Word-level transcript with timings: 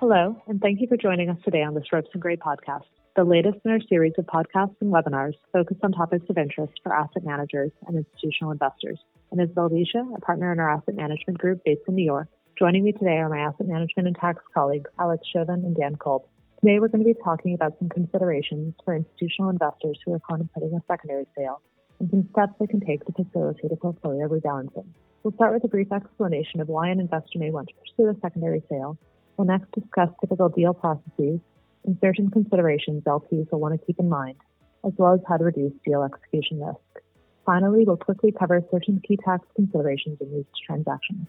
Hello, 0.00 0.40
and 0.46 0.60
thank 0.60 0.80
you 0.80 0.86
for 0.86 0.96
joining 0.96 1.28
us 1.28 1.38
today 1.44 1.64
on 1.64 1.74
this 1.74 1.92
Ropes 1.92 2.10
and 2.12 2.22
Gray 2.22 2.36
podcast, 2.36 2.84
the 3.16 3.24
latest 3.24 3.58
in 3.64 3.72
our 3.72 3.80
series 3.80 4.12
of 4.16 4.26
podcasts 4.26 4.76
and 4.80 4.92
webinars 4.92 5.32
focused 5.52 5.80
on 5.82 5.90
topics 5.90 6.24
of 6.30 6.38
interest 6.38 6.74
for 6.84 6.94
asset 6.94 7.24
managers 7.24 7.72
and 7.84 7.96
institutional 7.96 8.52
investors. 8.52 9.00
And 9.32 9.40
Isabel 9.40 9.68
Lisha, 9.68 10.16
a 10.16 10.20
partner 10.20 10.52
in 10.52 10.60
our 10.60 10.70
asset 10.70 10.94
management 10.94 11.40
group 11.40 11.64
based 11.64 11.80
in 11.88 11.96
New 11.96 12.04
York. 12.04 12.28
Joining 12.56 12.84
me 12.84 12.92
today 12.92 13.16
are 13.16 13.28
my 13.28 13.40
asset 13.40 13.66
management 13.66 14.06
and 14.06 14.14
tax 14.14 14.40
colleagues, 14.54 14.88
Alex 15.00 15.26
Chauvin 15.32 15.64
and 15.64 15.76
Dan 15.76 15.96
Kolb. 15.96 16.22
Today, 16.60 16.78
we're 16.78 16.86
going 16.86 17.02
to 17.02 17.12
be 17.12 17.18
talking 17.24 17.54
about 17.54 17.76
some 17.80 17.88
considerations 17.88 18.74
for 18.84 18.94
institutional 18.94 19.50
investors 19.50 19.98
who 20.06 20.12
are 20.12 20.20
contemplating 20.20 20.74
a 20.76 20.82
secondary 20.86 21.26
sale 21.36 21.60
and 21.98 22.08
some 22.08 22.28
steps 22.30 22.52
they 22.60 22.68
can 22.68 22.78
take 22.78 23.04
to 23.04 23.12
facilitate 23.12 23.72
a 23.72 23.76
portfolio 23.76 24.28
rebalancing. 24.28 24.86
We'll 25.24 25.34
start 25.34 25.54
with 25.54 25.64
a 25.64 25.68
brief 25.68 25.90
explanation 25.90 26.60
of 26.60 26.68
why 26.68 26.88
an 26.90 27.00
investor 27.00 27.40
may 27.40 27.50
want 27.50 27.66
to 27.66 27.74
pursue 27.74 28.08
a 28.08 28.20
secondary 28.20 28.62
sale. 28.68 28.96
We'll 29.38 29.46
next 29.46 29.70
discuss 29.70 30.08
typical 30.20 30.48
deal 30.48 30.74
processes 30.74 31.38
and 31.84 31.96
certain 32.00 32.28
considerations 32.28 33.04
LPs 33.04 33.50
will 33.52 33.60
want 33.60 33.80
to 33.80 33.86
keep 33.86 34.00
in 34.00 34.08
mind, 34.08 34.36
as 34.84 34.92
well 34.98 35.14
as 35.14 35.20
how 35.28 35.36
to 35.36 35.44
reduce 35.44 35.72
deal 35.86 36.02
execution 36.02 36.60
risk. 36.60 37.04
Finally, 37.46 37.84
we'll 37.86 37.96
quickly 37.96 38.32
cover 38.36 38.60
certain 38.72 39.00
key 39.06 39.16
tax 39.24 39.46
considerations 39.54 40.18
in 40.20 40.32
these 40.32 40.44
transactions. 40.66 41.28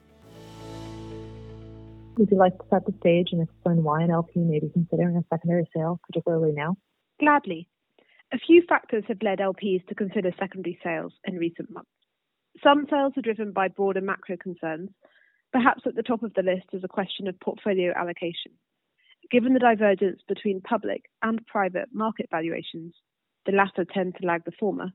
Would 2.17 2.31
you 2.31 2.37
like 2.37 2.57
to 2.57 2.65
set 2.71 2.85
the 2.87 2.93
stage 2.99 3.29
and 3.31 3.43
explain 3.43 3.83
why 3.83 4.01
an 4.01 4.09
LP 4.09 4.39
may 4.39 4.59
be 4.59 4.69
considering 4.69 5.15
a 5.15 5.23
secondary 5.29 5.69
sale, 5.73 5.99
particularly 6.07 6.51
now? 6.51 6.77
Gladly. 7.19 7.69
A 8.33 8.39
few 8.39 8.63
factors 8.67 9.03
have 9.07 9.21
led 9.21 9.37
LPs 9.37 9.85
to 9.87 9.95
consider 9.95 10.31
secondary 10.39 10.79
sales 10.83 11.13
in 11.25 11.37
recent 11.37 11.69
months. 11.69 11.91
Some 12.63 12.87
sales 12.89 13.13
are 13.17 13.21
driven 13.21 13.51
by 13.51 13.67
broader 13.67 14.01
macro 14.01 14.35
concerns. 14.35 14.89
Perhaps 15.51 15.81
at 15.85 15.95
the 15.95 16.03
top 16.03 16.23
of 16.23 16.33
the 16.35 16.43
list 16.43 16.67
is 16.73 16.83
a 16.83 16.87
question 16.87 17.27
of 17.27 17.39
portfolio 17.39 17.91
allocation. 17.95 18.51
Given 19.31 19.53
the 19.53 19.59
divergence 19.59 20.21
between 20.27 20.61
public 20.61 21.03
and 21.21 21.45
private 21.47 21.89
market 21.93 22.27
valuations, 22.31 22.93
the 23.45 23.51
latter 23.51 23.85
tend 23.85 24.15
to 24.19 24.27
lag 24.27 24.43
the 24.45 24.51
former, 24.59 24.91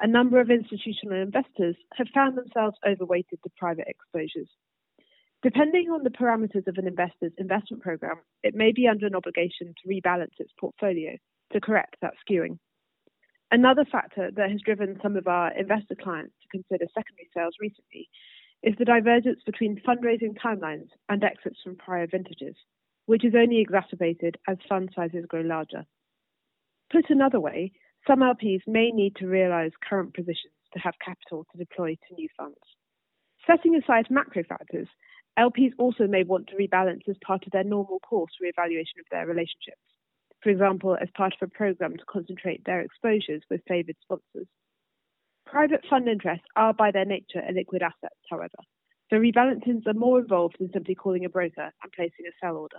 a 0.00 0.06
number 0.06 0.40
of 0.40 0.50
institutional 0.50 1.20
investors 1.20 1.76
have 1.94 2.08
found 2.14 2.36
themselves 2.36 2.76
overweighted 2.86 3.38
to 3.42 3.50
private 3.56 3.86
exposures. 3.88 4.48
Depending 5.42 5.90
on 5.90 6.02
the 6.02 6.10
parameters 6.10 6.66
of 6.66 6.76
an 6.78 6.86
investor's 6.86 7.32
investment 7.38 7.82
program, 7.82 8.16
it 8.42 8.54
may 8.54 8.72
be 8.72 8.88
under 8.88 9.06
an 9.06 9.14
obligation 9.14 9.74
to 9.74 9.88
rebalance 9.88 10.34
its 10.38 10.52
portfolio 10.58 11.16
to 11.52 11.60
correct 11.60 11.96
that 12.02 12.14
skewing. 12.28 12.58
Another 13.50 13.84
factor 13.84 14.30
that 14.34 14.50
has 14.50 14.60
driven 14.62 14.98
some 15.02 15.16
of 15.16 15.28
our 15.28 15.56
investor 15.56 15.94
clients 15.94 16.34
to 16.42 16.48
consider 16.48 16.86
secondary 16.92 17.28
sales 17.32 17.54
recently 17.60 18.08
is 18.66 18.74
the 18.78 18.84
divergence 18.84 19.40
between 19.46 19.80
fundraising 19.80 20.36
timelines 20.36 20.88
and 21.08 21.24
exits 21.24 21.60
from 21.62 21.76
prior 21.76 22.06
vintages, 22.06 22.56
which 23.06 23.24
is 23.24 23.32
only 23.34 23.60
exacerbated 23.60 24.36
as 24.46 24.58
fund 24.68 24.90
sizes 24.94 25.24
grow 25.26 25.40
larger. 25.40 25.86
Put 26.92 27.08
another 27.08 27.40
way, 27.40 27.72
some 28.06 28.20
LPs 28.20 28.62
may 28.66 28.90
need 28.90 29.16
to 29.16 29.26
realize 29.26 29.70
current 29.88 30.12
positions 30.14 30.52
to 30.74 30.80
have 30.80 30.94
capital 31.02 31.46
to 31.52 31.58
deploy 31.58 31.94
to 31.94 32.14
new 32.14 32.28
funds. 32.36 32.58
Setting 33.46 33.76
aside 33.76 34.10
macro 34.10 34.42
factors, 34.42 34.88
LPs 35.38 35.72
also 35.78 36.06
may 36.06 36.24
want 36.24 36.48
to 36.48 36.56
rebalance 36.56 37.08
as 37.08 37.16
part 37.24 37.46
of 37.46 37.52
their 37.52 37.64
normal 37.64 38.00
course 38.00 38.32
reevaluation 38.42 38.98
of 38.98 39.06
their 39.10 39.26
relationships 39.26 39.80
for 40.46 40.50
example, 40.50 40.96
as 41.02 41.08
part 41.16 41.34
of 41.34 41.48
a 41.48 41.50
program 41.50 41.96
to 41.96 42.04
concentrate 42.08 42.64
their 42.64 42.80
exposures 42.80 43.42
with 43.50 43.62
favoured 43.66 43.96
sponsors. 44.00 44.46
Private 45.46 45.84
fund 45.88 46.08
interests 46.08 46.44
are 46.56 46.74
by 46.74 46.90
their 46.90 47.04
nature 47.04 47.40
illiquid 47.40 47.82
assets, 47.82 48.20
however, 48.28 48.58
so 49.08 49.16
rebalancings 49.16 49.86
are 49.86 49.94
more 49.94 50.18
involved 50.18 50.56
than 50.58 50.70
simply 50.72 50.94
calling 50.94 51.24
a 51.24 51.28
broker 51.28 51.72
and 51.82 51.92
placing 51.94 52.26
a 52.26 52.34
sell 52.40 52.56
order. 52.56 52.78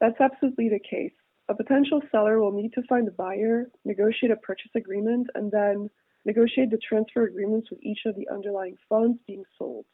That's 0.00 0.20
absolutely 0.20 0.70
the 0.70 0.80
case. 0.80 1.12
A 1.48 1.54
potential 1.54 2.00
seller 2.10 2.40
will 2.40 2.52
need 2.52 2.72
to 2.72 2.82
find 2.88 3.06
a 3.06 3.12
buyer, 3.12 3.66
negotiate 3.84 4.32
a 4.32 4.36
purchase 4.36 4.72
agreement, 4.74 5.28
and 5.34 5.52
then 5.52 5.90
negotiate 6.24 6.70
the 6.70 6.78
transfer 6.78 7.24
agreements 7.24 7.70
with 7.70 7.80
each 7.82 8.00
of 8.06 8.16
the 8.16 8.28
underlying 8.32 8.76
funds 8.88 9.18
being 9.26 9.44
sold. 9.58 9.84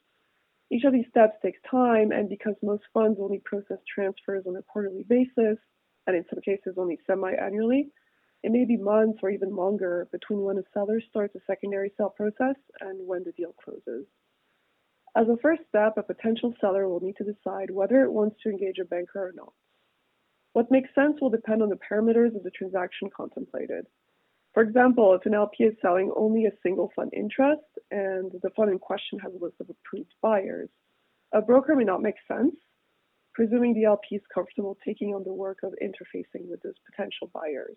Each 0.71 0.85
of 0.85 0.93
these 0.93 1.09
steps 1.11 1.37
takes 1.43 1.59
time, 1.71 2.13
and 2.13 2.29
because 2.29 2.55
most 2.63 2.85
funds 2.95 3.19
only 3.21 3.43
process 3.45 3.79
transfers 3.93 4.45
on 4.47 4.57
a 4.57 4.63
quarterly 4.63 5.05
basis, 5.07 5.59
and 6.07 6.17
in 6.17 6.25
some 6.31 6.41
cases 6.41 6.77
only 6.79 6.99
semi-annually. 7.07 7.91
It 8.43 8.51
may 8.51 8.65
be 8.65 8.77
months 8.77 9.21
or 9.23 9.31
even 9.31 9.55
longer 9.55 10.09
between 10.11 10.43
when 10.43 10.59
a 10.59 10.65
seller 10.75 11.01
starts 11.01 11.35
a 11.37 11.41
secondary 11.47 11.93
sale 11.97 12.11
process 12.11 12.57
and 12.81 13.07
when 13.07 13.23
the 13.25 13.33
deal 13.33 13.55
closes. 13.63 14.07
As 15.15 15.29
a 15.29 15.37
first 15.37 15.63
step, 15.69 15.95
a 15.97 16.03
potential 16.03 16.55
seller 16.61 16.89
will 16.89 17.01
need 17.01 17.17
to 17.19 17.25
decide 17.25 17.71
whether 17.71 18.03
it 18.03 18.13
wants 18.13 18.37
to 18.43 18.51
engage 18.51 18.79
a 18.79 18.85
banker 18.85 19.29
or 19.29 19.33
not. 19.35 19.53
What 20.55 20.71
makes 20.71 20.95
sense 20.95 21.21
will 21.21 21.31
depend 21.31 21.63
on 21.63 21.69
the 21.69 21.79
parameters 21.91 22.35
of 22.35 22.43
the 22.43 22.51
transaction 22.51 23.11
contemplated. 23.15 23.87
For 24.55 24.63
example, 24.63 25.15
if 25.15 25.25
an 25.25 25.35
LP 25.35 25.65
is 25.65 25.75
selling 25.81 26.13
only 26.17 26.47
a 26.47 26.57
single 26.63 26.93
fund 26.95 27.13
interest 27.15 27.63
and 27.91 28.33
the 28.43 28.51
fund 28.57 28.71
in 28.71 28.79
question 28.79 29.19
has 29.21 29.33
a 29.33 29.43
list 29.43 29.57
of 29.61 29.71
approved 29.71 30.13
buyers, 30.21 30.69
a 31.33 31.41
broker 31.41 31.75
may 31.75 31.85
not 31.85 32.03
make 32.03 32.17
sense 32.29 32.55
presuming 33.35 33.75
the 33.75 33.85
LP 33.85 34.17
is 34.17 34.23
comfortable 34.33 34.77
taking 34.85 35.15
on 35.15 35.25
the 35.25 35.33
work 35.33 35.59
of 35.63 35.73
interfacing 35.83 36.49
with 36.49 36.61
those 36.63 36.75
potential 36.91 37.31
buyers. 37.33 37.77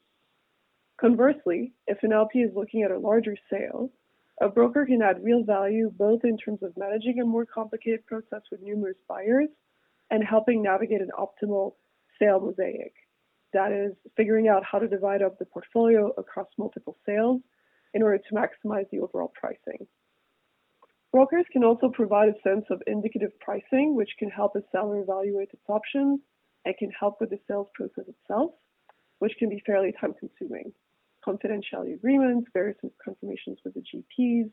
Conversely, 1.00 1.74
if 1.88 1.98
an 2.04 2.14
LP 2.14 2.40
is 2.40 2.56
looking 2.56 2.84
at 2.84 2.92
a 2.92 2.98
larger 2.98 3.36
sale, 3.50 3.92
a 4.42 4.48
broker 4.48 4.86
can 4.86 5.02
add 5.02 5.24
real 5.24 5.44
value 5.44 5.92
both 5.98 6.24
in 6.24 6.38
terms 6.38 6.64
of 6.64 6.76
managing 6.78 7.20
a 7.20 7.26
more 7.26 7.46
complicated 7.46 8.06
process 8.06 8.42
with 8.50 8.62
numerous 8.62 8.98
buyers 9.08 9.50
and 10.10 10.24
helping 10.24 10.62
navigate 10.62 11.02
an 11.02 11.12
optimal 11.18 11.74
sale 12.20 12.40
mosaic. 12.40 12.94
That 13.54 13.72
is, 13.72 13.94
figuring 14.16 14.48
out 14.48 14.64
how 14.70 14.80
to 14.80 14.88
divide 14.88 15.22
up 15.22 15.38
the 15.38 15.46
portfolio 15.46 16.12
across 16.18 16.48
multiple 16.58 16.98
sales 17.06 17.42
in 17.94 18.02
order 18.02 18.18
to 18.18 18.36
maximize 18.36 18.90
the 18.92 19.00
overall 19.00 19.32
pricing. 19.40 19.88
Brokers 21.12 21.46
can 21.52 21.64
also 21.64 21.90
provide 21.90 22.30
a 22.30 22.42
sense 22.42 22.66
of 22.70 22.82
indicative 22.88 23.32
pricing, 23.40 23.96
which 23.96 24.10
can 24.20 24.30
help 24.30 24.56
a 24.56 24.62
seller 24.72 25.00
evaluate 25.00 25.50
its 25.54 25.64
options 25.70 26.20
and 26.66 26.78
can 26.78 26.92
help 26.92 27.22
with 27.22 27.30
the 27.30 27.40
sales 27.48 27.68
process 27.74 28.06
itself, 28.08 28.52
which 29.20 29.32
can 29.40 29.48
be 29.50 29.64
fairly 29.66 29.94
time 30.00 30.14
consuming. 30.20 30.74
Confidentiality 31.26 31.96
agreements, 31.96 32.50
various 32.54 32.78
confirmations 33.04 33.58
with 33.64 33.74
the 33.74 33.82
GPs, 33.82 34.52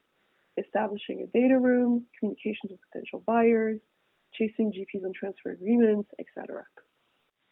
establishing 0.59 1.23
a 1.23 1.39
data 1.39 1.59
room, 1.59 2.07
communications 2.19 2.71
with 2.71 2.81
potential 2.91 3.23
buyers, 3.27 3.81
chasing 4.35 4.73
GPs 4.73 5.05
on 5.05 5.13
transfer 5.13 5.51
agreements, 5.51 6.09
etc. 6.19 6.65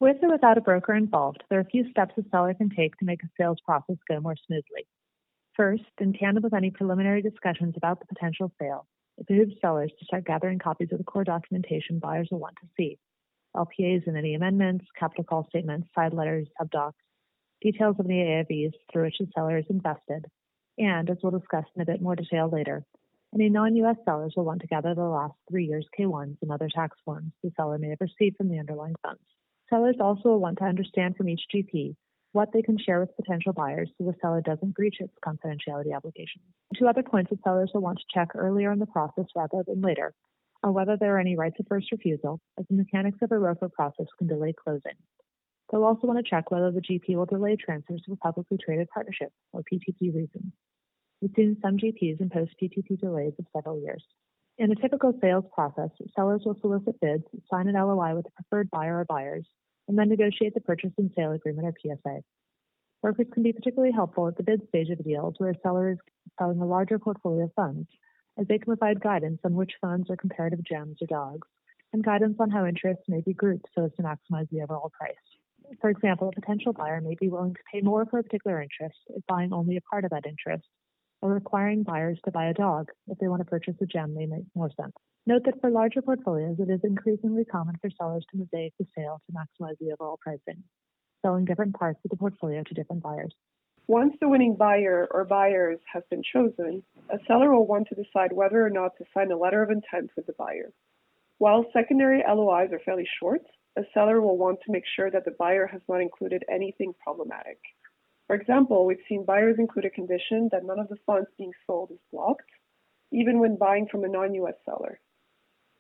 With 0.01 0.17
or 0.23 0.31
without 0.31 0.57
a 0.57 0.63
broker 0.63 0.95
involved, 0.95 1.43
there 1.51 1.59
are 1.59 1.63
a 1.63 1.67
few 1.67 1.91
steps 1.91 2.15
a 2.17 2.23
seller 2.31 2.55
can 2.55 2.71
take 2.71 2.97
to 2.97 3.05
make 3.05 3.23
a 3.23 3.31
sales 3.39 3.59
process 3.65 3.97
go 4.09 4.21
more 4.21 4.37
smoothly. 4.47 4.87
First, 5.55 5.85
in 6.01 6.15
tandem 6.15 6.43
with 6.43 6.55
any 6.55 6.71
preliminary 6.71 7.21
discussions 7.21 7.75
about 7.77 8.01
the 8.01 8.07
potential 8.07 8.51
sale, 8.59 8.87
it 9.19 9.27
behooves 9.27 9.53
sellers 9.61 9.93
to 9.99 10.05
start 10.07 10.25
gathering 10.25 10.59
copies 10.59 10.89
of 10.93 10.99
the 10.99 11.05
core 11.05 11.25
documentation 11.25 11.99
buyers 11.99 12.29
will 12.31 12.39
want 12.39 12.57
to 12.63 12.69
see 12.79 12.99
LPAs 13.55 14.07
and 14.07 14.17
any 14.17 14.35
amendments, 14.35 14.87
capital 14.99 15.25
call 15.25 15.47
statements, 15.49 15.89
side 15.95 16.15
letters, 16.15 16.49
subdocs, 16.59 16.95
details 17.61 17.97
of 17.99 18.07
the 18.07 18.15
AIVs 18.15 18.73
through 18.93 19.05
which 19.05 19.19
the 19.19 19.27
seller 19.35 19.59
is 19.59 19.67
invested, 19.69 20.27
and, 20.79 21.11
as 21.11 21.19
we'll 21.23 21.39
discuss 21.39 21.65
in 21.77 21.83
a 21.83 21.87
bit 21.87 22.01
more 22.01 22.17
detail 22.17 22.49
later, 22.49 22.85
any 23.35 23.49
non 23.49 23.77
US 23.77 23.97
sellers 24.05 24.35
will 24.37 24.45
want 24.45 24.61
to 24.63 24.67
gather 24.67 24.95
the 24.95 25.03
last 25.03 25.35
three 25.49 25.67
years 25.67 25.87
K 25.97 26.05
1s 26.05 26.37
and 26.43 26.51
other 26.51 26.69
tax 26.75 26.97
forms 27.05 27.33
the 27.43 27.53
seller 27.57 27.79
may 27.79 27.91
have 27.91 28.01
received 28.01 28.37
from 28.37 28.49
the 28.49 28.59
underlying 28.59 28.97
funds. 29.03 29.23
Sellers 29.69 29.97
also 30.01 30.31
will 30.31 30.41
want 30.41 30.59
to 30.59 30.65
understand 30.65 31.17
from 31.17 31.29
each 31.29 31.43
GP 31.55 31.95
what 32.33 32.49
they 32.53 32.63
can 32.63 32.79
share 32.79 33.01
with 33.01 33.17
potential 33.17 33.53
buyers 33.53 33.91
so 33.97 34.05
the 34.05 34.15
seller 34.21 34.41
doesn't 34.41 34.75
breach 34.75 34.97
its 35.01 35.13
confidentiality 35.25 35.95
obligations. 35.95 36.45
Two 36.77 36.89
other 36.89 37.03
points 37.03 37.31
that 37.31 37.43
sellers 37.43 37.71
will 37.75 37.83
want 37.83 37.99
to 37.99 38.05
check 38.13 38.29
earlier 38.35 38.73
in 38.73 38.79
the 38.79 38.87
process 38.87 39.27
rather 39.37 39.63
than 39.67 39.81
later 39.81 40.13
are 40.63 40.73
whether 40.73 40.97
there 40.97 41.17
are 41.17 41.21
any 41.21 41.37
rights 41.37 41.57
of 41.59 41.67
first 41.69 41.91
refusal, 41.91 42.39
as 42.59 42.67
the 42.69 42.77
mechanics 42.77 43.19
of 43.23 43.33
a 43.33 43.35
ROFO 43.35 43.73
process 43.73 44.07
can 44.19 44.27
delay 44.27 44.53
closing. 44.53 44.93
They'll 45.71 45.85
also 45.85 46.07
want 46.07 46.19
to 46.19 46.29
check 46.29 46.51
whether 46.51 46.71
the 46.73 46.81
GP 46.81 47.15
will 47.15 47.27
delay 47.27 47.57
transfers 47.57 48.03
to 48.03 48.13
a 48.13 48.17
publicly 48.17 48.59
traded 48.59 48.89
partnership, 48.91 49.33
or 49.53 49.63
PTP 49.63 50.15
reasons. 50.15 50.53
We've 51.21 51.31
seen 51.37 51.57
some 51.63 51.77
GPs 51.77 52.21
impose 52.21 52.49
PTP 52.61 52.99
delays 52.99 53.35
of 53.39 53.47
several 53.55 53.81
years. 53.81 54.05
In 54.59 54.73
a 54.73 54.75
typical 54.75 55.15
sales 55.21 55.45
process, 55.55 55.91
sellers 56.17 56.43
will 56.45 56.57
solicit 56.61 57.01
bids, 57.01 57.25
sign 57.51 57.69
an 57.69 57.75
LOI 57.75 58.15
with 58.15 58.27
a 58.27 58.43
preferred 58.43 58.71
buyer 58.71 58.99
or 58.99 59.05
buyers, 59.05 59.47
and 59.87 59.99
then 59.99 60.09
negotiate 60.09 60.55
the 60.55 60.61
purchase 60.61 60.93
and 60.99 61.11
sale 61.17 61.33
agreement 61.33 61.67
or 61.67 61.75
PSA. 61.81 62.21
Brokers 63.03 63.29
can 63.33 63.43
be 63.43 63.53
particularly 63.53 63.93
helpful 63.93 64.29
at 64.29 64.37
the 64.37 64.43
bid 64.43 64.67
stage 64.69 64.91
of 64.91 65.03
deals 65.05 65.35
where 65.39 65.51
a 65.51 65.61
seller 65.63 65.93
is 65.93 65.99
selling 66.39 66.61
a 66.61 66.67
larger 66.67 66.99
portfolio 66.99 67.45
of 67.45 67.55
funds, 67.55 67.89
as 68.39 68.47
they 68.49 68.59
can 68.59 68.67
provide 68.67 69.01
guidance 69.01 69.41
on 69.45 69.55
which 69.55 69.73
funds 69.81 70.11
are 70.11 70.17
comparative 70.17 70.63
gems 70.65 70.99
or 71.01 71.07
dogs, 71.07 71.49
and 71.93 72.05
guidance 72.05 72.37
on 72.41 72.51
how 72.51 72.67
interests 72.67 73.05
may 73.09 73.21
be 73.21 73.33
grouped 73.33 73.67
so 73.75 73.85
as 73.85 73.93
to 73.97 74.03
maximize 74.03 74.49
the 74.51 74.63
overall 74.63 74.91
price. 74.91 75.15
For 75.81 75.91
example, 75.91 76.29
a 76.29 76.41
potential 76.41 76.73
buyer 76.73 77.01
may 77.01 77.17
be 77.21 77.29
willing 77.29 77.55
to 77.55 77.61
pay 77.73 77.81
more 77.81 78.07
for 78.07 78.19
a 78.19 78.23
particular 78.23 78.61
interest 78.61 78.99
if 79.09 79.25
buying 79.27 79.53
only 79.53 79.77
a 79.77 79.81
part 79.83 80.05
of 80.05 80.11
that 80.11 80.27
interest, 80.27 80.67
or 81.23 81.33
requiring 81.33 81.83
buyers 81.83 82.19
to 82.25 82.31
buy 82.31 82.47
a 82.47 82.55
dog 82.55 82.91
if 83.09 83.19
they 83.19 83.29
want 83.29 83.41
to 83.41 83.45
purchase 83.45 83.75
a 83.81 83.87
gem 83.87 84.15
may 84.15 84.27
make 84.27 84.45
more 84.55 84.71
sense. 84.81 84.93
Note 85.27 85.43
that 85.45 85.61
for 85.61 85.71
larger 85.71 86.03
portfolios, 86.03 86.59
it 86.59 86.71
is 86.71 86.81
increasingly 86.83 87.45
common 87.45 87.77
for 87.81 87.91
sellers 87.91 88.25
to 88.31 88.39
mosaic 88.39 88.73
the 88.79 88.87
sale 88.97 89.21
to 89.27 89.37
maximize 89.37 89.77
the 89.79 89.93
overall 89.93 90.19
pricing, 90.21 90.63
selling 91.23 91.45
different 91.45 91.75
parts 91.75 92.01
of 92.05 92.11
the 92.11 92.17
portfolio 92.17 92.63
to 92.63 92.75
different 92.75 93.03
buyers. 93.03 93.35
Once 93.87 94.15
the 94.21 94.29
winning 94.29 94.57
buyer 94.57 95.09
or 95.11 95.25
buyers 95.25 95.79
has 95.93 96.03
been 96.11 96.23
chosen, 96.23 96.83
a 97.11 97.19
seller 97.27 97.53
will 97.53 97.67
want 97.67 97.87
to 97.89 97.95
decide 97.95 98.33
whether 98.33 98.65
or 98.65 98.71
not 98.71 98.97
to 98.97 99.05
sign 99.13 99.31
a 99.31 99.37
letter 99.37 99.63
of 99.63 99.71
intent 99.71 100.11
with 100.17 100.27
the 100.27 100.35
buyer. 100.39 100.73
While 101.39 101.67
secondary 101.73 102.23
LOIs 102.27 102.71
are 102.73 102.81
fairly 102.85 103.09
short, 103.19 103.43
a 103.79 103.83
seller 103.95 104.21
will 104.21 104.37
want 104.37 104.59
to 104.65 104.73
make 104.73 104.85
sure 104.97 105.11
that 105.11 105.25
the 105.25 105.37
buyer 105.39 105.67
has 105.67 105.81
not 105.89 106.01
included 106.01 106.45
anything 106.51 106.95
problematic. 107.03 107.59
For 108.27 108.37
example, 108.37 108.87
we've 108.87 109.07
seen 109.09 109.25
buyers 109.25 109.57
include 109.59 109.87
a 109.87 109.91
condition 109.91 110.49
that 110.53 110.65
none 110.65 110.79
of 110.79 110.89
the 110.89 110.99
funds 111.07 111.29
being 111.37 111.53
sold 111.67 111.91
is 111.91 111.99
blocked, 112.13 112.51
even 113.13 113.39
when 113.41 113.57
buying 113.57 113.89
from 113.91 114.05
a 114.05 114.09
non 114.09 114.35
US 114.35 114.55
seller. 114.65 115.01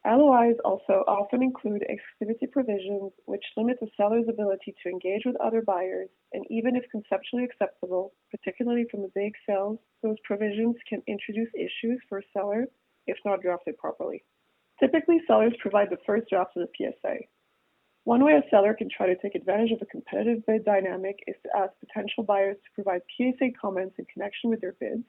LOIs 0.06 0.56
also 0.64 1.04
often 1.06 1.42
include 1.42 1.84
exclusivity 1.90 2.50
provisions 2.50 3.12
which 3.26 3.44
limit 3.56 3.78
the 3.81 3.90
seller's 3.96 4.28
ability 4.28 4.75
to 4.82 4.88
engage 4.88 5.26
with 5.26 5.37
other 5.37 5.60
buyers, 5.60 6.08
and 6.32 6.44
even 6.48 6.75
if 6.75 6.90
conceptually 6.90 7.44
acceptable, 7.44 8.14
particularly 8.31 8.87
for 8.90 8.96
mosaic 8.96 9.34
sales, 9.46 9.78
those 10.02 10.16
provisions 10.25 10.76
can 10.88 11.02
introduce 11.06 11.50
issues 11.54 12.00
for 12.08 12.19
a 12.19 12.22
seller 12.32 12.66
if 13.06 13.19
not 13.26 13.42
drafted 13.42 13.76
properly. 13.76 14.25
Typically, 14.78 15.20
sellers 15.26 15.54
provide 15.60 15.90
the 15.90 15.98
first 16.06 16.28
draft 16.31 16.56
of 16.56 16.66
the 16.66 16.72
PSA. 16.76 17.19
One 18.11 18.25
way 18.25 18.33
a 18.33 18.43
seller 18.51 18.75
can 18.75 18.89
try 18.91 19.07
to 19.07 19.15
take 19.15 19.37
advantage 19.37 19.71
of 19.71 19.81
a 19.83 19.87
competitive 19.87 20.45
bid 20.45 20.65
dynamic 20.65 21.21
is 21.29 21.37
to 21.45 21.57
ask 21.57 21.73
potential 21.79 22.25
buyers 22.25 22.57
to 22.57 22.71
provide 22.75 23.03
PSA 23.17 23.51
comments 23.53 23.95
in 24.01 24.05
connection 24.12 24.51
with 24.51 24.61
their 24.61 24.75
bids, 24.81 25.05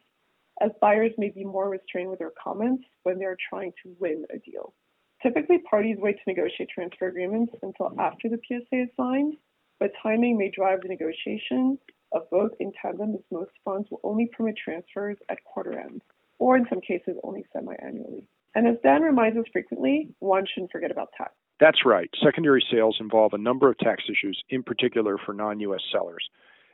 as 0.61 0.69
buyers 0.79 1.11
may 1.17 1.29
be 1.29 1.43
more 1.43 1.67
restrained 1.67 2.11
with 2.11 2.19
their 2.19 2.33
comments 2.39 2.83
when 3.01 3.17
they 3.17 3.25
are 3.25 3.37
trying 3.49 3.73
to 3.81 3.95
win 3.99 4.23
a 4.31 4.37
deal. 4.47 4.75
Typically, 5.23 5.57
parties 5.67 5.97
wait 5.99 6.17
to 6.17 6.21
negotiate 6.27 6.69
transfer 6.69 7.07
agreements 7.07 7.51
until 7.63 7.91
after 7.99 8.29
the 8.29 8.39
PSA 8.47 8.83
is 8.83 8.89
signed, 8.95 9.33
but 9.79 9.93
timing 10.03 10.37
may 10.37 10.51
drive 10.51 10.81
the 10.83 10.87
negotiation 10.87 11.79
of 12.11 12.29
both 12.29 12.51
in 12.59 12.71
tandem 12.79 13.15
as 13.15 13.21
most 13.31 13.53
funds 13.65 13.89
will 13.89 14.01
only 14.03 14.27
permit 14.27 14.53
transfers 14.63 15.17
at 15.29 15.43
quarter 15.43 15.79
end, 15.79 16.03
or 16.37 16.55
in 16.55 16.67
some 16.69 16.81
cases 16.81 17.17
only 17.23 17.43
semi-annually. 17.51 18.27
And 18.53 18.67
as 18.67 18.75
Dan 18.83 19.01
reminds 19.01 19.39
us 19.39 19.45
frequently, 19.51 20.13
one 20.19 20.45
shouldn't 20.45 20.71
forget 20.71 20.91
about 20.91 21.09
tax. 21.17 21.33
That's 21.61 21.85
right. 21.85 22.09
Secondary 22.23 22.65
sales 22.71 22.97
involve 22.99 23.33
a 23.33 23.37
number 23.37 23.69
of 23.69 23.77
tax 23.77 24.05
issues, 24.09 24.43
in 24.49 24.63
particular 24.63 25.19
for 25.23 25.31
non 25.31 25.59
U.S. 25.59 25.81
sellers. 25.91 26.27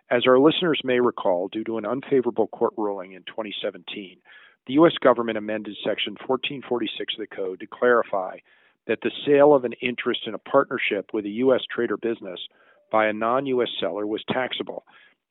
As 0.10 0.24
our 0.26 0.40
listeners 0.40 0.80
may 0.86 1.02
recall, 1.02 1.50
due 1.50 1.66
to 1.66 1.78
an 1.78 1.86
unfavorable 1.86 2.48
court 2.48 2.74
ruling 2.78 3.12
in 3.12 3.24
2017, 3.24 4.18
the 4.66 4.74
U.S. 4.76 4.94
government 5.04 5.38
amended 5.38 5.76
Section 5.84 6.14
1446 6.14 7.16
of 7.16 7.20
the 7.20 7.36
Code 7.36 7.60
to 7.60 7.68
clarify 7.68 8.38
that 8.88 9.00
the 9.02 9.12
sale 9.26 9.54
of 9.54 9.66
an 9.66 9.74
interest 9.82 10.22
in 10.26 10.34
a 10.34 10.40
partnership 10.40 11.10
with 11.14 11.26
a 11.26 11.40
U.S. 11.44 11.64
trade 11.70 11.92
or 11.92 11.98
business 11.98 12.40
by 12.90 13.08
a 13.08 13.14
non 13.14 13.46
U.S. 13.46 13.70
seller 13.82 14.08
was 14.08 14.24
taxable, 14.32 14.86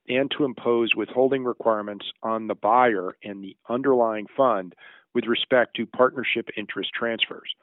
and 0.07 0.31
to 0.33 0.45
impose 0.45 0.95
withholding 0.95 1.45
requirements 1.45 2.05
on 2.23 2.47
the 2.47 2.55
buyer 2.55 3.17
and 3.25 3.43
the 3.43 3.57
underlying 3.71 4.27
fund 4.37 4.75
with 5.15 5.25
respect 5.25 5.77
to 5.77 5.87
partnership 5.87 6.51
interest 6.59 6.91
transfers. 6.93 7.55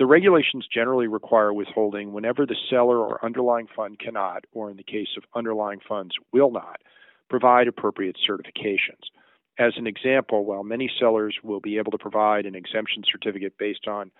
The 0.00 0.06
regulations 0.06 0.66
generally 0.66 1.08
require 1.08 1.52
withholding 1.52 2.14
whenever 2.14 2.46
the 2.46 2.56
seller 2.70 2.96
or 2.96 3.22
underlying 3.22 3.66
fund 3.76 3.98
cannot, 3.98 4.46
or 4.50 4.70
in 4.70 4.78
the 4.78 4.82
case 4.82 5.10
of 5.18 5.24
underlying 5.34 5.80
funds, 5.86 6.14
will 6.32 6.50
not, 6.50 6.80
provide 7.28 7.68
appropriate 7.68 8.16
certifications. 8.26 9.10
As 9.58 9.74
an 9.76 9.86
example, 9.86 10.46
while 10.46 10.64
many 10.64 10.90
sellers 10.98 11.36
will 11.44 11.60
be 11.60 11.76
able 11.76 11.92
to 11.92 11.98
provide 11.98 12.46
an 12.46 12.54
exemption 12.54 13.02
certificate 13.12 13.58
based 13.58 13.86
on 13.86 14.10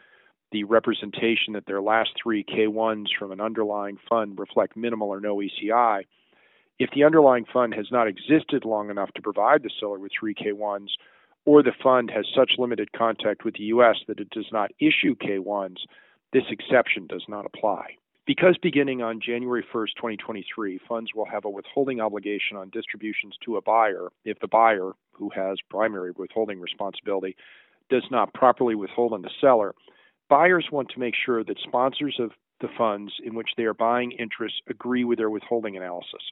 the 0.52 0.64
representation 0.64 1.54
that 1.54 1.64
their 1.64 1.80
last 1.80 2.10
three 2.22 2.44
K1s 2.44 3.06
from 3.18 3.32
an 3.32 3.40
underlying 3.40 3.96
fund 4.06 4.38
reflect 4.38 4.76
minimal 4.76 5.08
or 5.08 5.18
no 5.18 5.36
ECI, 5.36 6.02
if 6.78 6.90
the 6.94 7.04
underlying 7.04 7.46
fund 7.50 7.72
has 7.72 7.86
not 7.90 8.06
existed 8.06 8.66
long 8.66 8.90
enough 8.90 9.12
to 9.14 9.22
provide 9.22 9.62
the 9.62 9.70
seller 9.80 9.98
with 9.98 10.12
three 10.20 10.34
K1s, 10.34 10.88
or 11.44 11.62
the 11.62 11.72
fund 11.82 12.10
has 12.10 12.26
such 12.34 12.52
limited 12.58 12.92
contact 12.92 13.44
with 13.44 13.54
the 13.54 13.64
U.S. 13.64 13.96
that 14.08 14.20
it 14.20 14.31
does 14.31 14.48
not 14.52 14.70
issue 14.78 15.14
K1s, 15.16 15.78
this 16.32 16.44
exception 16.50 17.06
does 17.06 17.25
not 17.28 17.46
apply. 17.46 17.96
Because 18.26 18.56
beginning 18.62 19.02
on 19.02 19.20
January 19.20 19.64
1, 19.72 19.87
2023, 19.96 20.81
funds 20.88 21.10
will 21.14 21.25
have 21.25 21.44
a 21.44 21.50
withholding 21.50 22.00
obligation 22.00 22.56
on 22.56 22.70
distributions 22.70 23.34
to 23.44 23.56
a 23.56 23.62
buyer 23.62 24.08
if 24.25 24.38
the 24.38 24.46
buyer, 24.46 24.92
who 25.12 25.31
has 25.34 25.58
primary 25.69 26.12
withholding 26.16 26.60
responsibility, 26.60 27.34
does 27.88 28.04
not 28.10 28.32
properly 28.34 28.75
withhold 28.75 29.12
on 29.12 29.22
the 29.22 29.31
seller, 29.40 29.75
buyers 30.28 30.69
want 30.70 30.88
to 30.90 31.00
make 31.00 31.14
sure 31.16 31.42
that 31.42 31.58
sponsors 31.58 32.16
of 32.20 32.31
the 32.60 32.69
funds 32.78 33.14
in 33.25 33.34
which 33.34 33.50
they 33.56 33.64
are 33.64 33.75
buying 33.75 34.12
interests 34.12 34.60
agree 34.69 35.02
with 35.02 35.19
their 35.19 35.31
withholding 35.31 35.76
analysis. 35.76 36.22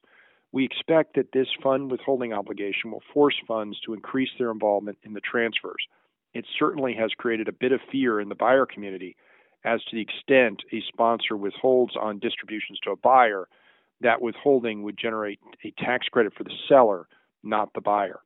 We 0.52 0.64
expect 0.64 1.14
that 1.16 1.32
this 1.32 1.48
fund 1.62 1.90
withholding 1.90 2.32
obligation 2.32 2.90
will 2.90 3.02
force 3.12 3.36
funds 3.46 3.78
to 3.80 3.94
increase 3.94 4.30
their 4.38 4.50
involvement 4.50 4.98
in 5.02 5.12
the 5.12 5.20
transfers. 5.20 5.86
It 6.32 6.46
certainly 6.58 6.94
has 6.94 7.10
created 7.12 7.48
a 7.48 7.52
bit 7.52 7.72
of 7.72 7.80
fear 7.92 8.20
in 8.20 8.28
the 8.28 8.34
buyer 8.34 8.66
community 8.66 9.16
as 9.64 9.82
to 9.84 9.96
the 9.96 10.02
extent 10.02 10.62
a 10.72 10.82
sponsor 10.88 11.36
withholds 11.36 11.96
on 11.96 12.18
distributions 12.18 12.78
to 12.80 12.92
a 12.92 12.96
buyer, 12.96 13.48
that 14.00 14.22
withholding 14.22 14.82
would 14.84 14.96
generate 14.96 15.40
a 15.64 15.72
tax 15.82 16.06
credit 16.06 16.32
for 16.34 16.44
the 16.44 16.54
seller, 16.68 17.08
not 17.42 17.72
the 17.74 17.80
buyer. 17.80 18.20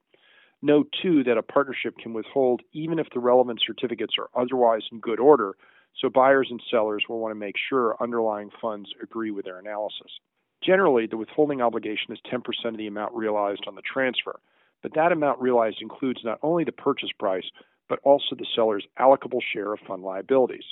Note 0.60 0.94
too 1.02 1.24
that 1.24 1.38
a 1.38 1.42
partnership 1.42 1.96
can 1.98 2.12
withhold 2.12 2.62
even 2.72 2.98
if 2.98 3.08
the 3.12 3.20
relevant 3.20 3.60
certificates 3.66 4.14
are 4.18 4.28
otherwise 4.40 4.82
in 4.92 5.00
good 5.00 5.18
order, 5.18 5.56
so 6.00 6.08
buyers 6.08 6.48
and 6.50 6.62
sellers 6.70 7.04
will 7.08 7.18
want 7.18 7.32
to 7.32 7.38
make 7.38 7.56
sure 7.68 7.96
underlying 8.00 8.50
funds 8.60 8.90
agree 9.02 9.30
with 9.30 9.44
their 9.44 9.58
analysis. 9.58 10.20
Generally, 10.64 11.08
the 11.08 11.16
withholding 11.16 11.60
obligation 11.60 12.12
is 12.12 12.20
10% 12.32 12.42
of 12.66 12.76
the 12.76 12.86
amount 12.86 13.14
realized 13.14 13.64
on 13.66 13.74
the 13.74 13.82
transfer, 13.82 14.38
but 14.82 14.94
that 14.94 15.12
amount 15.12 15.40
realized 15.40 15.78
includes 15.80 16.20
not 16.24 16.38
only 16.42 16.64
the 16.64 16.72
purchase 16.72 17.10
price, 17.18 17.44
but 17.88 17.98
also 18.04 18.36
the 18.36 18.46
seller's 18.54 18.86
allocable 18.98 19.40
share 19.52 19.72
of 19.72 19.80
fund 19.86 20.02
liabilities. 20.02 20.64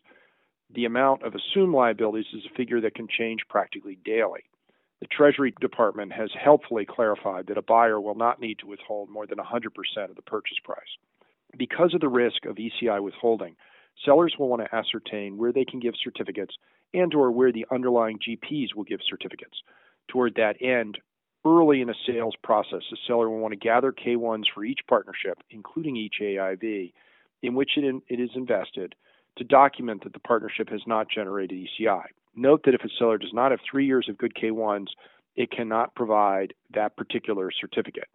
The 0.72 0.84
amount 0.84 1.24
of 1.24 1.34
assumed 1.34 1.74
liabilities 1.74 2.32
is 2.32 2.46
a 2.46 2.56
figure 2.56 2.80
that 2.80 2.94
can 2.94 3.08
change 3.08 3.40
practically 3.48 3.98
daily. 4.04 4.44
The 5.00 5.06
Treasury 5.06 5.52
Department 5.60 6.12
has 6.12 6.30
helpfully 6.38 6.86
clarified 6.86 7.46
that 7.46 7.58
a 7.58 7.62
buyer 7.62 8.00
will 8.00 8.14
not 8.14 8.40
need 8.40 8.58
to 8.60 8.66
withhold 8.66 9.08
more 9.08 9.26
than 9.26 9.38
100% 9.38 10.10
of 10.10 10.14
the 10.14 10.22
purchase 10.22 10.58
price. 10.62 10.78
Because 11.56 11.94
of 11.94 12.00
the 12.00 12.08
risk 12.08 12.44
of 12.44 12.56
ECI 12.56 13.02
withholding, 13.02 13.56
sellers 14.04 14.36
will 14.38 14.48
want 14.48 14.62
to 14.62 14.74
ascertain 14.74 15.36
where 15.36 15.52
they 15.52 15.64
can 15.64 15.80
give 15.80 15.94
certificates 16.02 16.54
and 16.94 17.14
or 17.14 17.30
where 17.30 17.50
the 17.50 17.66
underlying 17.72 18.18
GPs 18.18 18.74
will 18.74 18.84
give 18.84 19.00
certificates. 19.08 19.62
Toward 20.10 20.34
that 20.34 20.60
end, 20.60 20.98
early 21.44 21.80
in 21.80 21.88
a 21.88 21.94
sales 22.04 22.34
process, 22.42 22.82
the 22.90 22.96
seller 23.06 23.30
will 23.30 23.38
want 23.38 23.52
to 23.52 23.58
gather 23.58 23.92
K1s 23.92 24.46
for 24.52 24.64
each 24.64 24.80
partnership, 24.88 25.38
including 25.50 25.96
each 25.96 26.16
AIV, 26.20 26.92
in 27.42 27.54
which 27.54 27.76
it, 27.76 27.84
in, 27.84 28.02
it 28.08 28.18
is 28.18 28.30
invested, 28.34 28.96
to 29.36 29.44
document 29.44 30.02
that 30.02 30.12
the 30.12 30.18
partnership 30.18 30.68
has 30.68 30.80
not 30.84 31.08
generated 31.08 31.56
ECI. 31.58 32.02
Note 32.34 32.62
that 32.64 32.74
if 32.74 32.82
a 32.82 32.88
seller 32.98 33.18
does 33.18 33.32
not 33.32 33.52
have 33.52 33.60
three 33.70 33.86
years 33.86 34.08
of 34.08 34.18
good 34.18 34.34
K1s, 34.34 34.88
it 35.36 35.52
cannot 35.52 35.94
provide 35.94 36.54
that 36.74 36.96
particular 36.96 37.50
certificate, 37.52 38.08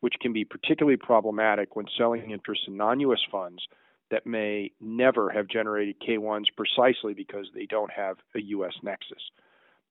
which 0.00 0.14
can 0.20 0.32
be 0.32 0.44
particularly 0.44 0.96
problematic 0.96 1.74
when 1.74 1.86
selling 1.98 2.30
interest 2.30 2.62
in 2.68 2.76
non 2.76 3.00
US 3.00 3.20
funds 3.30 3.66
that 4.12 4.26
may 4.26 4.70
never 4.80 5.28
have 5.30 5.48
generated 5.48 5.96
K1s 6.00 6.46
precisely 6.56 7.14
because 7.14 7.48
they 7.52 7.66
don't 7.66 7.90
have 7.90 8.18
a 8.36 8.40
US 8.42 8.74
nexus. 8.82 9.30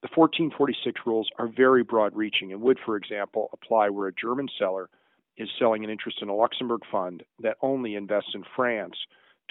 The 0.01 0.09
1446 0.15 1.01
rules 1.05 1.29
are 1.37 1.47
very 1.47 1.83
broad 1.83 2.15
reaching 2.15 2.51
and 2.51 2.61
would, 2.61 2.79
for 2.83 2.95
example, 2.95 3.49
apply 3.53 3.89
where 3.89 4.07
a 4.07 4.13
German 4.13 4.49
seller 4.57 4.89
is 5.37 5.49
selling 5.59 5.83
an 5.83 5.91
interest 5.91 6.21
in 6.21 6.29
a 6.29 6.35
Luxembourg 6.35 6.81
fund 6.91 7.23
that 7.39 7.57
only 7.61 7.95
invests 7.95 8.31
in 8.33 8.43
France 8.55 8.95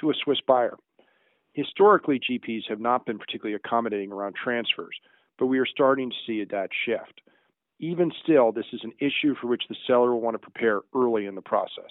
to 0.01 0.11
a 0.11 0.15
Swiss 0.15 0.41
buyer. 0.47 0.77
Historically, 1.53 2.19
GPs 2.19 2.69
have 2.69 2.81
not 2.81 3.07
been 3.07 3.19
particularly 3.19 3.55
accommodating 3.55 4.13
around 4.13 4.35
transfers, 4.35 4.97
but 5.39 5.47
we 5.47 5.59
are 5.59 5.67
starting 5.67 6.11
to 6.11 6.17
see 6.27 6.45
that 6.45 6.71
shift. 6.85 7.21
Even 7.79 8.13
still, 8.23 8.53
this 8.53 8.67
is 8.73 8.81
an 8.83 8.93
issue 8.99 9.35
for 9.41 9.47
which 9.47 9.65
the 9.69 9.77
seller 9.87 10.13
will 10.13 10.21
want 10.21 10.35
to 10.35 10.51
prepare 10.51 10.81
early 10.95 11.27
in 11.27 11.35
the 11.35 11.43
process. 11.43 11.91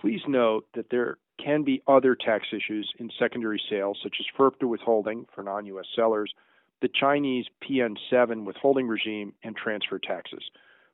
Please 0.00 0.20
note 0.26 0.66
that 0.74 0.90
there 0.90 1.18
can 1.42 1.62
be 1.62 1.82
other 1.86 2.14
tax 2.14 2.46
issues 2.52 2.92
in 2.98 3.10
secondary 3.18 3.60
sales, 3.70 3.98
such 4.02 4.16
as 4.20 4.26
FIRPTA 4.36 4.66
withholding 4.66 5.26
for 5.34 5.42
non 5.42 5.66
US 5.66 5.86
sellers, 5.94 6.32
the 6.80 6.88
Chinese 6.88 7.46
PN7 7.62 8.44
withholding 8.44 8.86
regime, 8.86 9.32
and 9.42 9.56
transfer 9.56 9.98
taxes. 9.98 10.42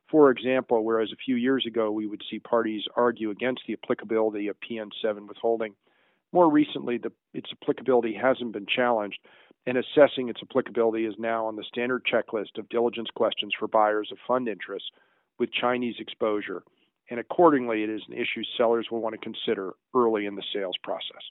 For 0.09 0.29
example, 0.31 0.83
whereas 0.83 1.11
a 1.11 1.23
few 1.23 1.35
years 1.35 1.65
ago 1.65 1.91
we 1.91 2.07
would 2.07 2.21
see 2.29 2.39
parties 2.39 2.83
argue 2.95 3.29
against 3.31 3.63
the 3.67 3.73
applicability 3.73 4.47
of 4.47 4.55
PN7 4.59 5.27
withholding, 5.27 5.75
more 6.31 6.49
recently 6.49 6.97
the, 6.97 7.11
its 7.33 7.49
applicability 7.61 8.13
hasn't 8.13 8.51
been 8.51 8.65
challenged, 8.67 9.19
and 9.65 9.77
assessing 9.77 10.29
its 10.29 10.41
applicability 10.41 11.05
is 11.05 11.15
now 11.17 11.45
on 11.45 11.55
the 11.55 11.63
standard 11.63 12.03
checklist 12.05 12.57
of 12.57 12.69
diligence 12.69 13.09
questions 13.15 13.53
for 13.57 13.67
buyers 13.67 14.09
of 14.11 14.17
fund 14.27 14.47
interests 14.47 14.89
with 15.39 15.51
Chinese 15.51 15.95
exposure 15.99 16.63
and 17.09 17.19
accordingly, 17.19 17.83
it 17.83 17.89
is 17.89 18.01
an 18.07 18.13
issue 18.13 18.43
sellers 18.57 18.87
will 18.89 19.01
want 19.01 19.13
to 19.13 19.19
consider 19.19 19.73
early 19.93 20.25
in 20.25 20.35
the 20.35 20.43
sales 20.53 20.75
process. 20.81 21.21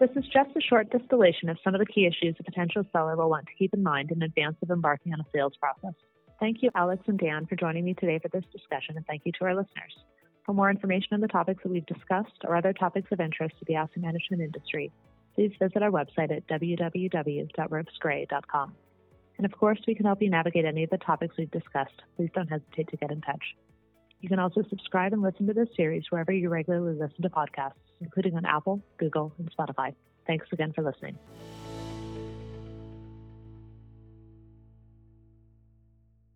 This 0.00 0.10
is 0.16 0.24
just 0.32 0.50
a 0.56 0.60
short 0.62 0.90
distillation 0.90 1.50
of 1.50 1.58
some 1.62 1.74
of 1.74 1.78
the 1.78 1.84
key 1.84 2.06
issues 2.06 2.34
a 2.40 2.42
potential 2.42 2.86
seller 2.90 3.16
will 3.16 3.28
want 3.28 3.44
to 3.46 3.52
keep 3.58 3.74
in 3.74 3.82
mind 3.82 4.10
in 4.10 4.22
advance 4.22 4.56
of 4.62 4.70
embarking 4.70 5.12
on 5.12 5.20
a 5.20 5.26
sales 5.30 5.52
process. 5.60 5.92
Thank 6.40 6.62
you, 6.62 6.70
Alex 6.74 7.02
and 7.06 7.18
Dan, 7.18 7.44
for 7.44 7.54
joining 7.54 7.84
me 7.84 7.92
today 7.92 8.18
for 8.18 8.28
this 8.28 8.46
discussion, 8.50 8.96
and 8.96 9.04
thank 9.06 9.26
you 9.26 9.32
to 9.32 9.44
our 9.44 9.54
listeners. 9.54 9.94
For 10.46 10.54
more 10.54 10.70
information 10.70 11.08
on 11.12 11.20
the 11.20 11.28
topics 11.28 11.62
that 11.62 11.68
we've 11.68 11.84
discussed 11.84 12.32
or 12.44 12.56
other 12.56 12.72
topics 12.72 13.12
of 13.12 13.20
interest 13.20 13.58
to 13.58 13.66
the 13.66 13.74
asset 13.74 13.98
management 13.98 14.40
industry, 14.40 14.90
please 15.34 15.52
visit 15.60 15.82
our 15.82 15.90
website 15.90 16.34
at 16.34 16.48
www.ropesgray.com. 16.48 18.72
And 19.36 19.44
of 19.44 19.52
course, 19.52 19.80
we 19.86 19.94
can 19.94 20.06
help 20.06 20.22
you 20.22 20.30
navigate 20.30 20.64
any 20.64 20.84
of 20.84 20.88
the 20.88 20.96
topics 20.96 21.36
we've 21.36 21.50
discussed. 21.50 22.00
Please 22.16 22.30
don't 22.34 22.48
hesitate 22.48 22.88
to 22.88 22.96
get 22.96 23.10
in 23.10 23.20
touch. 23.20 23.54
You 24.20 24.28
can 24.28 24.38
also 24.38 24.62
subscribe 24.68 25.12
and 25.12 25.22
listen 25.22 25.46
to 25.46 25.54
this 25.54 25.68
series 25.76 26.04
wherever 26.10 26.32
you 26.32 26.48
regularly 26.48 26.98
listen 26.98 27.22
to 27.22 27.30
podcasts, 27.30 27.72
including 28.00 28.36
on 28.36 28.44
Apple, 28.44 28.82
Google, 28.98 29.32
and 29.38 29.50
Spotify. 29.54 29.94
Thanks 30.26 30.46
again 30.52 30.72
for 30.72 30.82
listening. 30.82 31.18